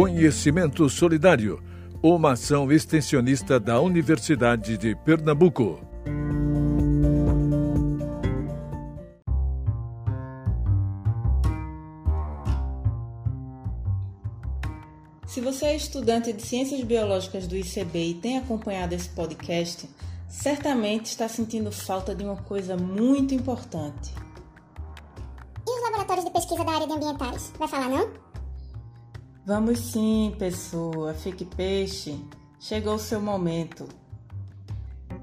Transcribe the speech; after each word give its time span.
Conhecimento 0.00 0.88
Solidário, 0.88 1.60
uma 2.00 2.34
ação 2.34 2.70
extensionista 2.70 3.58
da 3.58 3.80
Universidade 3.80 4.78
de 4.78 4.94
Pernambuco. 4.94 5.80
Se 15.26 15.40
você 15.40 15.66
é 15.66 15.74
estudante 15.74 16.32
de 16.32 16.42
Ciências 16.42 16.80
Biológicas 16.84 17.48
do 17.48 17.56
ICB 17.56 17.98
e 17.98 18.14
tem 18.14 18.38
acompanhado 18.38 18.94
esse 18.94 19.08
podcast, 19.08 19.90
certamente 20.28 21.06
está 21.06 21.28
sentindo 21.28 21.72
falta 21.72 22.14
de 22.14 22.22
uma 22.22 22.36
coisa 22.36 22.76
muito 22.76 23.34
importante. 23.34 24.14
E 25.66 25.70
os 25.76 25.82
laboratórios 25.82 26.24
de 26.24 26.30
pesquisa 26.30 26.62
da 26.62 26.70
área 26.70 26.86
de 26.86 26.92
ambientais? 26.92 27.52
Vai 27.58 27.66
falar 27.66 27.88
não? 27.88 28.27
Vamos 29.48 29.78
sim, 29.78 30.34
pessoa, 30.38 31.14
fique 31.14 31.42
peixe. 31.42 32.22
Chegou 32.60 32.96
o 32.96 32.98
seu 32.98 33.18
momento. 33.18 33.88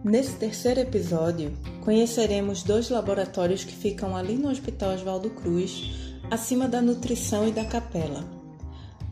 Nesse 0.03 0.31
terceiro 0.37 0.79
episódio, 0.79 1.53
conheceremos 1.83 2.63
dois 2.63 2.89
laboratórios 2.89 3.63
que 3.63 3.75
ficam 3.75 4.17
ali 4.17 4.33
no 4.33 4.49
Hospital 4.49 4.95
Oswaldo 4.95 5.29
Cruz, 5.29 6.15
acima 6.31 6.67
da 6.67 6.81
nutrição 6.81 7.47
e 7.47 7.51
da 7.51 7.65
capela. 7.65 8.25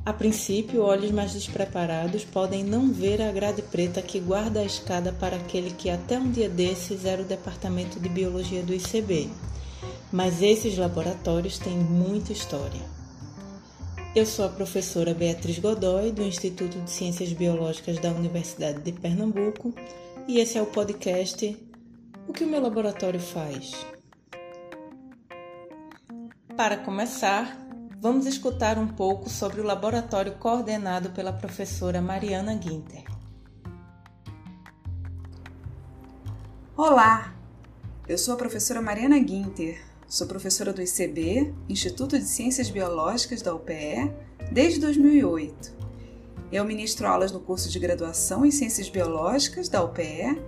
A 0.03 0.11
princípio, 0.11 0.81
olhos 0.81 1.11
mais 1.11 1.31
despreparados 1.31 2.25
podem 2.25 2.63
não 2.63 2.91
ver 2.91 3.21
a 3.21 3.31
grade 3.31 3.61
preta 3.61 4.01
que 4.01 4.19
guarda 4.19 4.61
a 4.61 4.65
escada 4.65 5.13
para 5.13 5.35
aquele 5.35 5.69
que 5.69 5.91
até 5.91 6.17
um 6.17 6.31
dia 6.31 6.49
desses 6.49 7.05
era 7.05 7.21
o 7.21 7.25
departamento 7.25 7.99
de 7.99 8.09
biologia 8.09 8.63
do 8.63 8.73
ICB. 8.73 9.29
Mas 10.11 10.41
esses 10.41 10.75
laboratórios 10.75 11.59
têm 11.59 11.77
muita 11.77 12.33
história. 12.33 13.02
Eu 14.15 14.27
sou 14.27 14.45
a 14.45 14.49
professora 14.49 15.11
Beatriz 15.11 15.57
Godoy, 15.57 16.11
do 16.11 16.21
Instituto 16.21 16.79
de 16.79 16.91
Ciências 16.91 17.33
Biológicas 17.33 17.97
da 17.97 18.09
Universidade 18.09 18.79
de 18.81 18.91
Pernambuco, 18.91 19.73
e 20.27 20.39
esse 20.39 20.55
é 20.55 20.61
o 20.61 20.67
podcast 20.67 21.57
O 22.27 22.31
que 22.31 22.43
o 22.43 22.47
meu 22.47 22.61
laboratório 22.61 23.19
faz. 23.19 23.73
Para 26.55 26.77
começar, 26.77 27.57
vamos 27.99 28.27
escutar 28.27 28.77
um 28.77 28.87
pouco 28.87 29.31
sobre 29.31 29.61
o 29.61 29.63
laboratório 29.63 30.33
coordenado 30.33 31.09
pela 31.09 31.33
professora 31.33 31.99
Mariana 31.99 32.53
Guinter. 32.53 33.05
Olá, 36.77 37.33
eu 38.07 38.19
sou 38.19 38.35
a 38.35 38.37
professora 38.37 38.79
Mariana 38.79 39.17
Guinter, 39.17 39.83
sou 40.13 40.27
professora 40.27 40.71
do 40.71 40.79
ICB, 40.79 41.51
Instituto 41.67 42.19
de 42.19 42.25
Ciências 42.25 42.69
Biológicas 42.69 43.41
da 43.41 43.51
UPE, 43.55 44.11
desde 44.51 44.79
2008. 44.79 45.73
Eu 46.51 46.63
ministro 46.63 47.07
aulas 47.07 47.31
no 47.31 47.39
curso 47.39 47.67
de 47.67 47.79
graduação 47.79 48.45
em 48.45 48.51
Ciências 48.51 48.87
Biológicas 48.87 49.67
da 49.67 49.83
UPE 49.83 50.39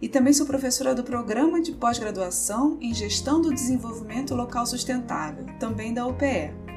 e 0.00 0.08
também 0.08 0.32
sou 0.32 0.46
professora 0.46 0.94
do 0.94 1.02
Programa 1.02 1.60
de 1.60 1.72
Pós-Graduação 1.72 2.78
em 2.80 2.94
Gestão 2.94 3.40
do 3.40 3.52
Desenvolvimento 3.52 4.32
Local 4.32 4.64
Sustentável, 4.64 5.44
também 5.58 5.92
da 5.92 6.06
UPE. 6.06 6.69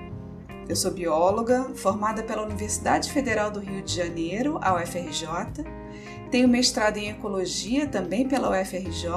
Eu 0.68 0.78
sou 0.78 0.92
bióloga, 0.92 1.72
formada 1.76 2.24
pela 2.24 2.44
Universidade 2.44 3.12
Federal 3.12 3.52
do 3.52 3.60
Rio 3.60 3.82
de 3.82 3.94
Janeiro, 3.94 4.58
a 4.62 4.74
UFRJ. 4.76 5.66
Tenho 6.32 6.48
mestrado 6.48 6.98
em 6.98 7.10
Ecologia, 7.10 7.86
também 7.86 8.28
pela 8.28 8.50
UFRJ, 8.50 9.10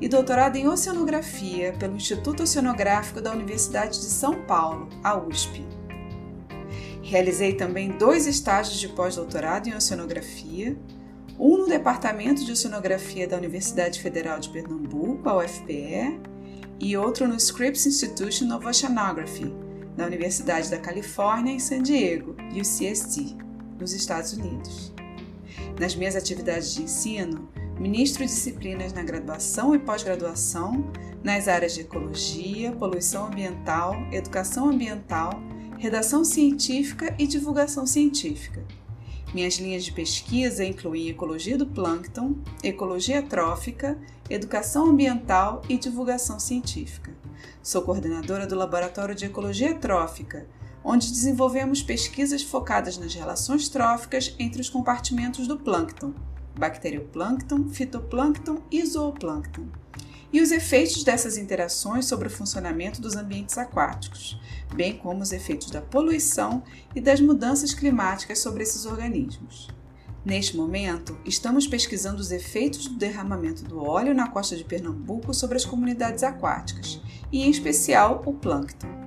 e 0.00 0.08
doutorado 0.08 0.56
em 0.56 0.66
Oceanografia 0.66 1.72
pelo 1.78 1.94
Instituto 1.94 2.42
Oceanográfico 2.42 3.20
da 3.20 3.30
Universidade 3.30 4.00
de 4.00 4.06
São 4.06 4.42
Paulo, 4.42 4.88
a 5.02 5.16
USP. 5.16 5.64
Realizei 7.02 7.54
também 7.54 7.92
dois 7.96 8.26
estágios 8.26 8.80
de 8.80 8.88
pós-doutorado 8.88 9.68
em 9.68 9.74
Oceanografia, 9.76 10.76
um 11.38 11.58
no 11.58 11.66
Departamento 11.68 12.44
de 12.44 12.50
Oceanografia 12.50 13.28
da 13.28 13.36
Universidade 13.36 14.00
Federal 14.00 14.40
de 14.40 14.48
Pernambuco, 14.48 15.28
a 15.28 15.36
UFPE, 15.36 16.20
e 16.80 16.96
outro 16.96 17.28
no 17.28 17.36
Scripps 17.36 17.86
Institution 17.86 18.54
of 18.54 18.66
Oceanography, 18.66 19.63
da 19.96 20.06
Universidade 20.06 20.70
da 20.70 20.78
Califórnia 20.78 21.52
em 21.52 21.58
San 21.58 21.82
Diego, 21.82 22.36
UCSD, 22.52 23.36
nos 23.78 23.92
Estados 23.92 24.32
Unidos. 24.32 24.92
Nas 25.78 25.94
minhas 25.94 26.16
atividades 26.16 26.74
de 26.74 26.82
ensino, 26.82 27.48
ministro 27.78 28.24
disciplinas 28.24 28.92
na 28.92 29.02
graduação 29.02 29.74
e 29.74 29.78
pós-graduação 29.78 30.90
nas 31.22 31.48
áreas 31.48 31.74
de 31.74 31.82
ecologia, 31.82 32.72
poluição 32.72 33.26
ambiental, 33.26 33.94
educação 34.12 34.68
ambiental, 34.68 35.32
redação 35.78 36.24
científica 36.24 37.14
e 37.18 37.26
divulgação 37.26 37.86
científica. 37.86 38.64
Minhas 39.34 39.54
linhas 39.56 39.84
de 39.84 39.90
pesquisa 39.90 40.64
incluem 40.64 41.08
ecologia 41.08 41.58
do 41.58 41.66
plâncton, 41.66 42.36
ecologia 42.62 43.20
trófica, 43.20 43.98
educação 44.30 44.86
ambiental 44.86 45.60
e 45.68 45.76
divulgação 45.76 46.38
científica. 46.38 47.12
Sou 47.60 47.82
coordenadora 47.82 48.46
do 48.46 48.54
Laboratório 48.54 49.12
de 49.12 49.24
Ecologia 49.24 49.74
Trófica, 49.74 50.46
onde 50.84 51.10
desenvolvemos 51.10 51.82
pesquisas 51.82 52.44
focadas 52.44 52.96
nas 52.96 53.12
relações 53.12 53.68
tróficas 53.68 54.36
entre 54.38 54.60
os 54.60 54.70
compartimentos 54.70 55.48
do 55.48 55.58
plâncton, 55.58 56.14
bacterioplâncton, 56.56 57.68
fitoplâncton 57.70 58.62
e 58.70 58.86
zooplâncton, 58.86 59.66
e 60.34 60.40
os 60.40 60.50
efeitos 60.50 61.04
dessas 61.04 61.38
interações 61.38 62.06
sobre 62.06 62.26
o 62.26 62.30
funcionamento 62.30 63.00
dos 63.00 63.14
ambientes 63.14 63.56
aquáticos, 63.56 64.36
bem 64.74 64.98
como 64.98 65.22
os 65.22 65.30
efeitos 65.30 65.70
da 65.70 65.80
poluição 65.80 66.64
e 66.92 67.00
das 67.00 67.20
mudanças 67.20 67.72
climáticas 67.72 68.40
sobre 68.40 68.64
esses 68.64 68.84
organismos. 68.84 69.68
Neste 70.24 70.56
momento, 70.56 71.16
estamos 71.24 71.68
pesquisando 71.68 72.20
os 72.20 72.32
efeitos 72.32 72.88
do 72.88 72.96
derramamento 72.96 73.62
do 73.62 73.80
óleo 73.80 74.12
na 74.12 74.28
costa 74.28 74.56
de 74.56 74.64
Pernambuco 74.64 75.32
sobre 75.32 75.56
as 75.56 75.64
comunidades 75.64 76.24
aquáticas, 76.24 77.00
e 77.30 77.44
em 77.44 77.50
especial 77.50 78.20
o 78.26 78.32
plâncton. 78.32 79.03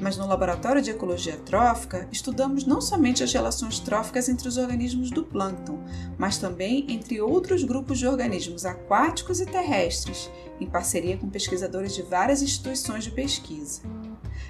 Mas 0.00 0.16
no 0.16 0.26
laboratório 0.26 0.82
de 0.82 0.90
ecologia 0.90 1.36
trófica, 1.38 2.08
estudamos 2.12 2.64
não 2.64 2.80
somente 2.80 3.22
as 3.22 3.32
relações 3.32 3.78
tróficas 3.78 4.28
entre 4.28 4.46
os 4.46 4.56
organismos 4.56 5.10
do 5.10 5.24
plâncton, 5.24 5.78
mas 6.18 6.38
também 6.38 6.84
entre 6.88 7.20
outros 7.20 7.64
grupos 7.64 7.98
de 7.98 8.06
organismos 8.06 8.66
aquáticos 8.66 9.40
e 9.40 9.46
terrestres, 9.46 10.30
em 10.60 10.66
parceria 10.66 11.16
com 11.16 11.28
pesquisadores 11.28 11.94
de 11.94 12.02
várias 12.02 12.42
instituições 12.42 13.04
de 13.04 13.10
pesquisa. 13.10 13.82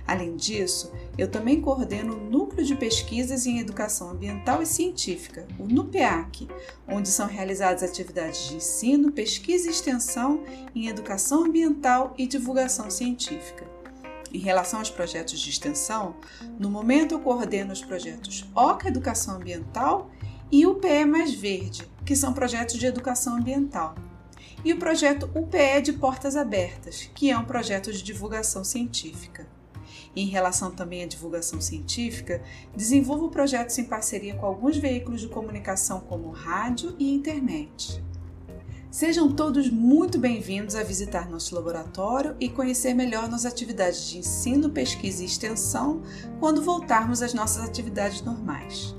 Além 0.06 0.36
disso, 0.36 0.92
eu 1.18 1.28
também 1.28 1.60
coordeno 1.60 2.14
o 2.14 2.30
Núcleo 2.30 2.64
de 2.64 2.76
Pesquisas 2.76 3.44
em 3.44 3.58
Educação 3.58 4.10
Ambiental 4.10 4.62
e 4.62 4.66
Científica, 4.66 5.46
o 5.58 5.66
NUPEAC, 5.66 6.48
onde 6.88 7.08
são 7.08 7.26
realizadas 7.26 7.82
atividades 7.82 8.48
de 8.48 8.56
ensino, 8.56 9.10
pesquisa 9.10 9.66
e 9.66 9.70
extensão 9.70 10.44
em 10.74 10.86
educação 10.86 11.44
ambiental 11.44 12.14
e 12.16 12.26
divulgação 12.26 12.88
científica. 12.88 13.76
Em 14.36 14.38
relação 14.38 14.80
aos 14.80 14.90
projetos 14.90 15.40
de 15.40 15.48
extensão, 15.48 16.14
no 16.58 16.68
momento 16.68 17.14
eu 17.14 17.20
coordeno 17.20 17.72
os 17.72 17.82
projetos 17.82 18.46
OCA 18.54 18.88
Educação 18.88 19.36
Ambiental 19.36 20.10
e 20.52 20.66
UPE 20.66 21.06
Mais 21.06 21.32
Verde, 21.32 21.88
que 22.04 22.14
são 22.14 22.34
projetos 22.34 22.78
de 22.78 22.84
educação 22.84 23.38
ambiental. 23.38 23.94
E 24.62 24.74
o 24.74 24.78
projeto 24.78 25.30
UPE 25.34 25.80
de 25.82 25.94
Portas 25.94 26.36
Abertas, 26.36 27.10
que 27.14 27.30
é 27.30 27.38
um 27.38 27.46
projeto 27.46 27.90
de 27.90 28.02
divulgação 28.02 28.62
científica. 28.62 29.46
Em 30.14 30.26
relação 30.26 30.70
também 30.70 31.02
à 31.02 31.06
divulgação 31.06 31.58
científica, 31.58 32.42
desenvolvo 32.76 33.30
projetos 33.30 33.78
em 33.78 33.84
parceria 33.84 34.34
com 34.34 34.44
alguns 34.44 34.76
veículos 34.76 35.22
de 35.22 35.28
comunicação 35.28 36.00
como 36.00 36.28
rádio 36.28 36.94
e 36.98 37.10
internet. 37.10 38.04
Sejam 38.96 39.30
todos 39.30 39.68
muito 39.68 40.18
bem-vindos 40.18 40.74
a 40.74 40.82
visitar 40.82 41.28
nosso 41.28 41.54
laboratório 41.54 42.34
e 42.40 42.48
conhecer 42.48 42.94
melhor 42.94 43.28
nossas 43.28 43.52
atividades 43.52 44.08
de 44.08 44.16
ensino, 44.16 44.70
pesquisa 44.70 45.22
e 45.22 45.26
extensão 45.26 46.00
quando 46.40 46.62
voltarmos 46.62 47.20
às 47.20 47.34
nossas 47.34 47.62
atividades 47.62 48.22
normais. 48.22 48.96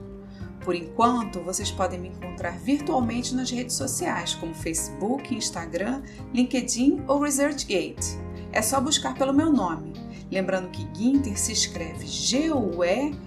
Por 0.63 0.75
enquanto, 0.75 1.41
vocês 1.41 1.71
podem 1.71 1.99
me 1.99 2.09
encontrar 2.09 2.59
virtualmente 2.59 3.33
nas 3.33 3.49
redes 3.49 3.75
sociais 3.75 4.35
como 4.35 4.53
Facebook, 4.53 5.33
Instagram, 5.33 6.03
LinkedIn 6.31 7.03
ou 7.07 7.19
ResearchGate. 7.19 8.19
É 8.51 8.61
só 8.61 8.79
buscar 8.79 9.15
pelo 9.15 9.33
meu 9.33 9.51
nome, 9.51 9.94
Lembrando 10.29 10.69
que 10.69 10.88
Ginter 10.95 11.39
se 11.39 11.53
escreve 11.53 12.05
G-U-E-N-T-H-E-R. 12.05 13.17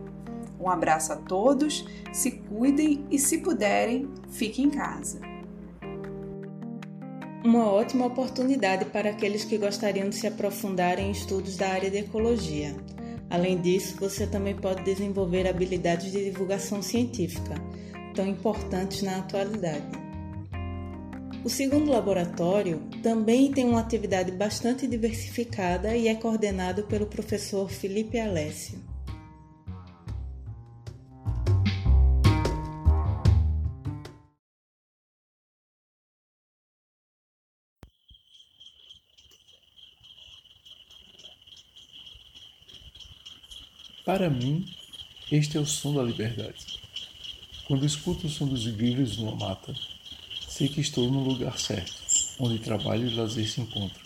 Um 0.60 0.70
abraço 0.70 1.14
a 1.14 1.16
todos, 1.16 1.86
se 2.12 2.32
cuidem 2.32 3.06
e, 3.12 3.20
se 3.20 3.38
puderem, 3.40 4.10
fiquem 4.30 4.66
em 4.66 4.70
casa. 4.70 5.20
Uma 7.44 7.72
ótima 7.72 8.08
oportunidade 8.08 8.86
para 8.86 9.12
aqueles 9.12 9.46
que 9.46 9.58
gostariam 9.58 10.10
de 10.10 10.16
se 10.16 10.28
aprofundar 10.28 11.00
em 11.00 11.12
estudos 11.12 11.56
da 11.56 11.70
área 11.70 11.90
de 11.90 11.98
ecologia. 11.98 12.76
Além 13.30 13.62
disso, 13.62 13.96
você 14.00 14.26
também 14.26 14.56
pode 14.56 14.84
desenvolver 14.84 15.48
habilidades 15.48 16.12
de 16.12 16.26
divulgação 16.26 16.82
científica, 16.82 17.56
tão 18.16 18.28
importantes 18.28 19.04
na 19.04 19.18
atualidade. 19.18 20.07
O 21.48 21.50
segundo 21.50 21.90
laboratório 21.90 22.90
também 23.02 23.50
tem 23.54 23.64
uma 23.64 23.80
atividade 23.80 24.34
bastante 24.34 24.86
diversificada 24.86 25.96
e 25.96 26.10
é 26.10 26.14
coordenado 26.14 26.84
pelo 26.84 27.06
professor 27.06 27.70
Felipe 27.70 28.20
Alessio. 28.20 28.84
Para 44.06 44.30
mim, 44.30 44.66
este 45.32 45.56
é 45.56 45.62
o 45.62 45.66
som 45.66 45.94
da 45.94 46.04
liberdade. 46.04 46.78
Quando 47.70 47.86
escuto 47.86 48.28
o 48.28 48.30
som 48.30 48.46
dos 48.46 48.68
grilos 48.68 49.18
numa 49.18 49.34
mata, 49.38 49.74
Sei 50.58 50.68
que 50.68 50.82
estou 50.82 51.08
no 51.08 51.24
lugar 51.24 51.60
certo, 51.60 51.94
onde 52.40 52.58
trabalho 52.58 53.08
e 53.08 53.14
lazer 53.14 53.48
se 53.48 53.62
encontram. 53.62 54.02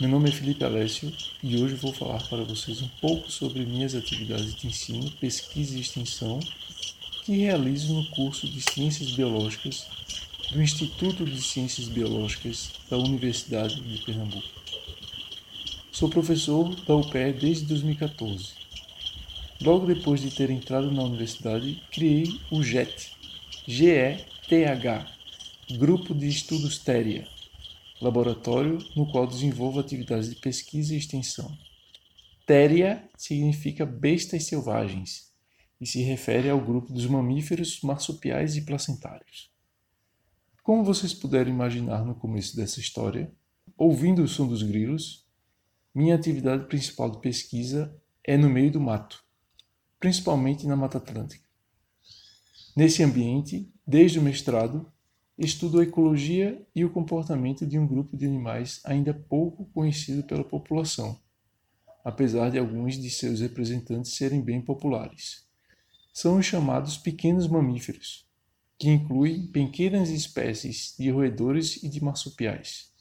Meu 0.00 0.08
nome 0.08 0.28
é 0.28 0.32
Felipe 0.32 0.64
Alessio 0.64 1.12
e 1.42 1.60
hoje 1.60 1.74
vou 1.74 1.92
falar 1.92 2.22
para 2.28 2.44
vocês 2.44 2.80
um 2.80 2.86
pouco 3.00 3.28
sobre 3.28 3.66
minhas 3.66 3.96
atividades 3.96 4.54
de 4.54 4.68
ensino, 4.68 5.10
pesquisa 5.20 5.76
e 5.76 5.80
extensão 5.80 6.38
que 7.24 7.38
realizo 7.38 7.92
no 7.92 8.06
curso 8.10 8.48
de 8.48 8.60
Ciências 8.60 9.10
Biológicas 9.16 9.88
do 10.52 10.62
Instituto 10.62 11.24
de 11.24 11.42
Ciências 11.42 11.88
Biológicas 11.88 12.70
da 12.88 12.96
Universidade 12.96 13.80
de 13.80 14.00
Pernambuco. 14.04 14.46
Sou 15.90 16.08
professor 16.08 16.72
da 16.84 16.94
UPE 16.94 17.32
desde 17.32 17.64
2014. 17.64 18.52
Logo 19.60 19.86
depois 19.86 20.20
de 20.20 20.30
ter 20.30 20.50
entrado 20.50 20.92
na 20.92 21.02
universidade, 21.02 21.82
criei 21.90 22.32
o 22.48 22.62
GET, 22.62 23.10
G-E-T-H, 23.66 25.21
Grupo 25.70 26.12
de 26.12 26.28
Estudos 26.28 26.76
TERIA, 26.76 27.26
laboratório 28.00 28.78
no 28.96 29.10
qual 29.10 29.26
desenvolvo 29.28 29.78
atividades 29.78 30.28
de 30.28 30.34
pesquisa 30.34 30.92
e 30.92 30.98
extensão. 30.98 31.56
Téria 32.44 33.08
significa 33.16 33.86
bestas 33.86 34.44
selvagens 34.44 35.32
e 35.80 35.86
se 35.86 36.02
refere 36.02 36.50
ao 36.50 36.60
grupo 36.60 36.92
dos 36.92 37.06
mamíferos 37.06 37.80
marsupiais 37.80 38.56
e 38.56 38.62
placentários. 38.62 39.50
Como 40.64 40.84
vocês 40.84 41.14
puderam 41.14 41.50
imaginar 41.50 42.04
no 42.04 42.16
começo 42.16 42.56
dessa 42.56 42.80
história, 42.80 43.32
ouvindo 43.78 44.22
o 44.22 44.28
som 44.28 44.48
dos 44.48 44.64
grilos, 44.64 45.24
minha 45.94 46.16
atividade 46.16 46.66
principal 46.66 47.08
de 47.08 47.20
pesquisa 47.20 47.96
é 48.24 48.36
no 48.36 48.50
meio 48.50 48.72
do 48.72 48.80
mato, 48.80 49.24
principalmente 50.00 50.66
na 50.66 50.74
Mata 50.74 50.98
Atlântica. 50.98 51.44
Nesse 52.76 53.02
ambiente, 53.02 53.72
desde 53.86 54.18
o 54.18 54.22
mestrado, 54.22 54.92
estudo 55.38 55.80
a 55.80 55.82
ecologia 55.82 56.60
e 56.74 56.84
o 56.84 56.90
comportamento 56.90 57.66
de 57.66 57.78
um 57.78 57.86
grupo 57.86 58.16
de 58.16 58.26
animais 58.26 58.80
ainda 58.84 59.14
pouco 59.14 59.64
conhecido 59.66 60.22
pela 60.22 60.44
população, 60.44 61.18
apesar 62.04 62.50
de 62.50 62.58
alguns 62.58 63.00
de 63.00 63.10
seus 63.10 63.40
representantes 63.40 64.14
serem 64.14 64.40
bem 64.40 64.60
populares. 64.60 65.46
São 66.12 66.38
os 66.38 66.46
chamados 66.46 66.98
pequenos 66.98 67.46
mamíferos, 67.46 68.26
que 68.78 68.88
incluem 68.88 69.46
pequenas 69.46 70.10
espécies 70.10 70.94
de 70.98 71.10
roedores 71.10 71.82
e 71.82 71.88
de 71.88 72.02
marsupiais. 72.02 72.92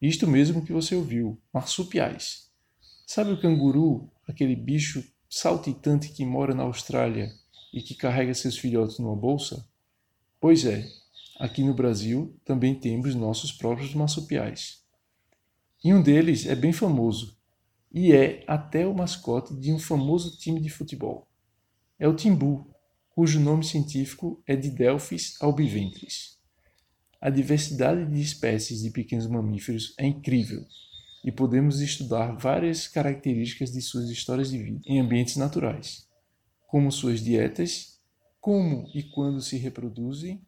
Isto 0.00 0.26
mesmo 0.26 0.64
que 0.64 0.72
você 0.72 0.94
ouviu, 0.94 1.40
marsupiais. 1.52 2.50
Sabe 3.06 3.32
o 3.32 3.40
canguru, 3.40 4.10
aquele 4.26 4.54
bicho 4.54 5.04
saltitante 5.28 6.10
que 6.10 6.24
mora 6.24 6.54
na 6.54 6.64
Austrália 6.64 7.32
e 7.72 7.80
que 7.80 7.94
carrega 7.94 8.34
seus 8.34 8.58
filhotes 8.58 8.98
numa 8.98 9.16
bolsa? 9.16 9.66
Pois 10.40 10.64
é, 10.64 10.90
aqui 11.40 11.64
no 11.64 11.72
Brasil 11.72 12.38
também 12.44 12.74
temos 12.74 13.14
nossos 13.14 13.50
próprios 13.50 13.94
marsupiais. 13.94 14.84
E 15.82 15.94
um 15.94 16.02
deles 16.02 16.46
é 16.46 16.54
bem 16.54 16.70
famoso 16.70 17.34
e 17.90 18.12
é 18.12 18.44
até 18.46 18.86
o 18.86 18.94
mascote 18.94 19.56
de 19.56 19.72
um 19.72 19.78
famoso 19.78 20.36
time 20.36 20.60
de 20.60 20.68
futebol. 20.68 21.26
É 21.98 22.06
o 22.06 22.14
timbu, 22.14 22.70
cujo 23.08 23.40
nome 23.40 23.64
científico 23.64 24.42
é 24.46 24.54
de 24.54 24.70
Delphis 24.70 25.40
albiventris. 25.40 26.38
A 27.18 27.30
diversidade 27.30 28.04
de 28.04 28.20
espécies 28.20 28.82
de 28.82 28.90
pequenos 28.90 29.26
mamíferos 29.26 29.94
é 29.98 30.06
incrível 30.06 30.62
e 31.24 31.32
podemos 31.32 31.80
estudar 31.80 32.36
várias 32.36 32.86
características 32.86 33.72
de 33.72 33.80
suas 33.80 34.10
histórias 34.10 34.50
de 34.50 34.58
vida 34.62 34.80
em 34.86 35.00
ambientes 35.00 35.36
naturais, 35.36 36.06
como 36.66 36.92
suas 36.92 37.22
dietas, 37.22 37.98
como 38.40 38.90
e 38.94 39.02
quando 39.02 39.40
se 39.40 39.56
reproduzem 39.56 40.40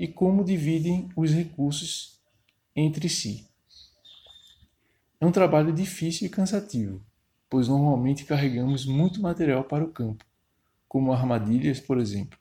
e 0.00 0.08
como 0.08 0.42
dividem 0.42 1.10
os 1.14 1.30
recursos 1.30 2.18
entre 2.74 3.06
si. 3.06 3.46
É 5.20 5.26
um 5.26 5.30
trabalho 5.30 5.74
difícil 5.74 6.26
e 6.26 6.30
cansativo, 6.30 7.04
pois 7.50 7.68
normalmente 7.68 8.24
carregamos 8.24 8.86
muito 8.86 9.20
material 9.20 9.62
para 9.62 9.84
o 9.84 9.92
campo, 9.92 10.24
como 10.88 11.12
armadilhas, 11.12 11.80
por 11.80 11.98
exemplo. 11.98 12.38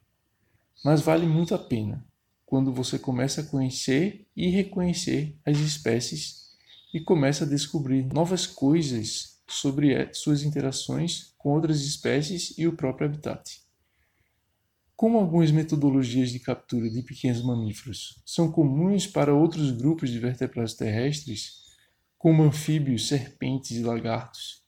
Mas 0.85 1.01
vale 1.01 1.27
muito 1.27 1.53
a 1.53 1.59
pena 1.59 2.01
quando 2.45 2.71
você 2.71 2.97
começa 2.97 3.41
a 3.41 3.45
conhecer 3.45 4.25
e 4.33 4.49
reconhecer 4.49 5.37
as 5.45 5.57
espécies 5.57 6.51
e 6.93 7.01
começa 7.01 7.43
a 7.43 7.47
descobrir 7.47 8.05
novas 8.13 8.47
coisas 8.47 9.37
sobre 9.49 10.13
suas 10.13 10.43
interações 10.43 11.33
com 11.37 11.49
outras 11.49 11.81
espécies 11.81 12.57
e 12.57 12.65
o 12.65 12.77
próprio 12.77 13.09
habitat. 13.09 13.68
Como 14.99 15.17
algumas 15.17 15.49
metodologias 15.49 16.29
de 16.29 16.41
captura 16.41 16.89
de 16.89 17.01
pequenos 17.01 17.41
mamíferos 17.41 18.21
são 18.25 18.51
comuns 18.51 19.07
para 19.07 19.33
outros 19.33 19.71
grupos 19.71 20.09
de 20.09 20.19
vertebrados 20.19 20.73
terrestres, 20.73 21.77
como 22.17 22.43
anfíbios, 22.43 23.07
serpentes 23.07 23.77
e 23.77 23.81
lagartos, 23.81 24.61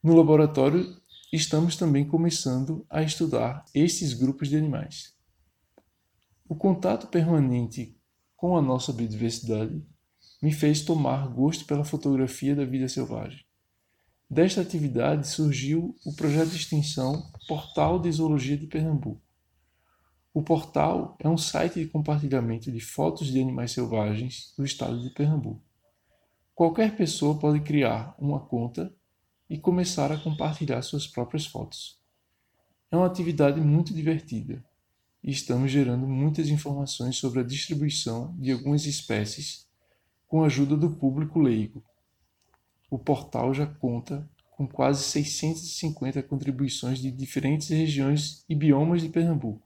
no 0.00 0.14
laboratório 0.14 0.86
estamos 1.32 1.74
também 1.74 2.06
começando 2.06 2.86
a 2.88 3.02
estudar 3.02 3.64
estes 3.74 4.14
grupos 4.14 4.48
de 4.48 4.56
animais. 4.56 5.16
O 6.48 6.54
contato 6.54 7.08
permanente 7.08 7.98
com 8.36 8.56
a 8.56 8.62
nossa 8.62 8.92
biodiversidade 8.92 9.84
me 10.40 10.52
fez 10.52 10.82
tomar 10.82 11.26
gosto 11.26 11.64
pela 11.64 11.82
fotografia 11.82 12.54
da 12.54 12.64
vida 12.64 12.88
selvagem. 12.88 13.44
Desta 14.30 14.60
atividade 14.60 15.26
surgiu 15.26 15.96
o 16.06 16.14
projeto 16.14 16.50
de 16.50 16.56
extensão 16.56 17.32
Portal 17.48 17.98
de 17.98 18.12
Zoologia 18.12 18.56
de 18.56 18.68
Pernambuco. 18.68 19.23
O 20.36 20.42
portal 20.42 21.14
é 21.20 21.28
um 21.28 21.38
site 21.38 21.78
de 21.78 21.86
compartilhamento 21.86 22.72
de 22.72 22.80
fotos 22.80 23.28
de 23.28 23.40
animais 23.40 23.70
selvagens 23.70 24.52
do 24.58 24.64
estado 24.64 25.00
de 25.00 25.08
Pernambuco. 25.10 25.62
Qualquer 26.56 26.96
pessoa 26.96 27.38
pode 27.38 27.60
criar 27.60 28.16
uma 28.18 28.40
conta 28.40 28.92
e 29.48 29.56
começar 29.56 30.10
a 30.10 30.18
compartilhar 30.18 30.82
suas 30.82 31.06
próprias 31.06 31.46
fotos. 31.46 32.00
É 32.90 32.96
uma 32.96 33.06
atividade 33.06 33.60
muito 33.60 33.94
divertida 33.94 34.64
e 35.22 35.30
estamos 35.30 35.70
gerando 35.70 36.04
muitas 36.04 36.48
informações 36.48 37.16
sobre 37.16 37.38
a 37.38 37.44
distribuição 37.44 38.34
de 38.36 38.50
algumas 38.50 38.86
espécies 38.86 39.68
com 40.26 40.42
a 40.42 40.46
ajuda 40.46 40.76
do 40.76 40.90
público 40.90 41.38
leigo. 41.38 41.80
O 42.90 42.98
portal 42.98 43.54
já 43.54 43.68
conta 43.68 44.28
com 44.50 44.66
quase 44.66 45.04
650 45.04 46.24
contribuições 46.24 46.98
de 46.98 47.12
diferentes 47.12 47.68
regiões 47.68 48.44
e 48.48 48.56
biomas 48.56 49.00
de 49.00 49.08
Pernambuco 49.08 49.64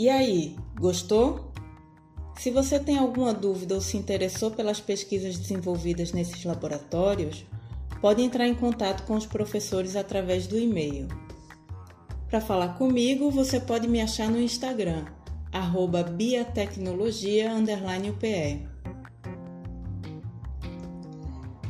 E 0.00 0.08
aí, 0.08 0.56
gostou? 0.78 1.52
Se 2.38 2.50
você 2.50 2.80
tem 2.80 2.96
alguma 2.96 3.34
dúvida 3.34 3.74
ou 3.74 3.82
se 3.82 3.98
interessou 3.98 4.50
pelas 4.50 4.80
pesquisas 4.80 5.36
desenvolvidas 5.36 6.12
nesses 6.12 6.42
laboratórios, 6.42 7.44
pode 8.00 8.22
entrar 8.22 8.48
em 8.48 8.54
contato 8.54 9.06
com 9.06 9.14
os 9.14 9.26
professores 9.26 9.96
através 9.96 10.46
do 10.46 10.58
e-mail. 10.58 11.06
Para 12.30 12.40
falar 12.40 12.78
comigo, 12.78 13.30
você 13.30 13.60
pode 13.60 13.86
me 13.86 14.00
achar 14.00 14.30
no 14.30 14.40
Instagram, 14.40 15.04
arroba 15.52 16.02
biatecnologia_upe. 16.02 18.66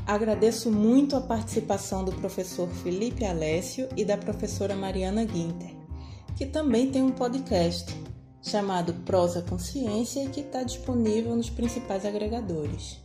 Agradeço 0.07 0.71
muito 0.71 1.17
a 1.17 1.21
participação 1.21 2.05
do 2.05 2.13
professor 2.13 2.69
Felipe 2.69 3.25
Alessio 3.25 3.89
e 3.97 4.05
da 4.05 4.17
professora 4.17 4.77
Mariana 4.77 5.25
Guinter, 5.25 5.75
que 6.37 6.47
também 6.47 6.93
tem 6.93 7.03
um 7.03 7.11
podcast 7.11 8.09
chamado 8.43 8.95
Prosa 9.05 9.43
Consciência 9.43 10.29
que 10.31 10.41
está 10.41 10.63
disponível 10.63 11.37
nos 11.37 11.51
principais 11.51 12.05
agregadores. 12.05 12.99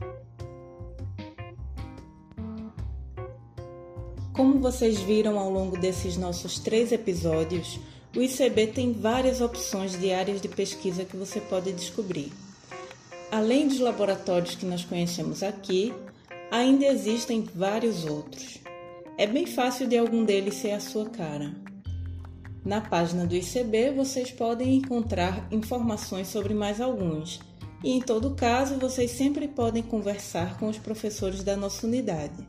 Como 4.33 4.59
vocês 4.59 4.99
viram 4.99 5.39
ao 5.39 5.49
longo 5.49 5.77
desses 5.77 6.17
nossos 6.17 6.59
três 6.59 6.91
episódios, 6.91 7.79
o 8.15 8.21
ICB 8.21 8.67
tem 8.67 8.93
várias 8.93 9.41
opções 9.41 9.97
de 9.97 10.11
áreas 10.11 10.41
de 10.41 10.47
pesquisa 10.47 11.05
que 11.05 11.15
você 11.15 11.39
pode 11.39 11.71
descobrir. 11.71 12.31
Além 13.31 13.67
dos 13.67 13.79
laboratórios 13.79 14.55
que 14.55 14.65
nós 14.65 14.83
conhecemos 14.83 15.41
aqui, 15.41 15.93
ainda 16.51 16.85
existem 16.85 17.47
vários 17.55 18.05
outros. 18.05 18.59
É 19.17 19.25
bem 19.25 19.45
fácil 19.45 19.87
de 19.87 19.97
algum 19.97 20.23
deles 20.23 20.55
ser 20.55 20.71
a 20.71 20.79
sua 20.79 21.09
cara. 21.09 21.64
Na 22.65 22.81
página 22.81 23.27
do 23.27 23.35
ICB 23.35 23.91
vocês 23.91 24.31
podem 24.31 24.77
encontrar 24.77 25.47
informações 25.51 26.29
sobre 26.29 26.55
mais 26.55 26.81
alguns, 26.81 27.39
e 27.83 27.91
em 27.91 28.01
todo 28.01 28.33
caso 28.33 28.79
vocês 28.79 29.11
sempre 29.11 29.47
podem 29.47 29.83
conversar 29.83 30.57
com 30.57 30.67
os 30.67 30.79
professores 30.79 31.43
da 31.43 31.55
nossa 31.55 31.85
unidade. 31.85 32.43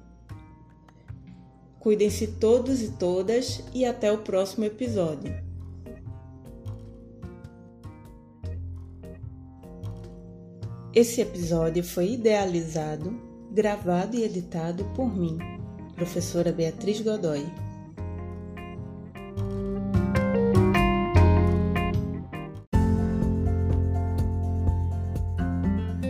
Cuidem-se 1.79 2.29
todos 2.29 2.81
e 2.81 2.93
todas 2.93 3.63
e 3.75 3.85
até 3.85 4.11
o 4.11 4.19
próximo 4.19 4.65
episódio. 4.65 5.39
Esse 10.95 11.21
episódio 11.21 11.85
foi 11.85 12.15
idealizado, 12.15 13.21
gravado 13.53 14.17
e 14.17 14.25
editado 14.25 14.83
por 14.97 15.15
mim, 15.15 15.37
professora 15.95 16.51
Beatriz 16.51 17.03
Godoy. 17.03 17.66